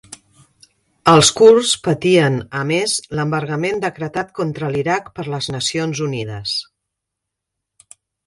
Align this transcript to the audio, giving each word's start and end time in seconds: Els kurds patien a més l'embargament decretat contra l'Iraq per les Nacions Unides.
Els 1.11 1.27
kurds 1.39 1.73
patien 1.87 2.37
a 2.61 2.63
més 2.71 2.95
l'embargament 3.19 3.77
decretat 3.85 4.33
contra 4.41 4.71
l'Iraq 4.75 5.13
per 5.19 5.27
les 5.33 5.51
Nacions 5.57 6.01
Unides. 6.09 6.57